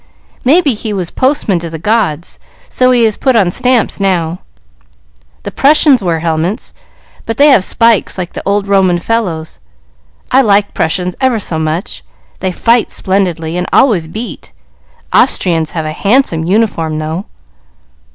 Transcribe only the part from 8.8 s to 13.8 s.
fellows. I like Prussians ever so much; they fight splendidly, and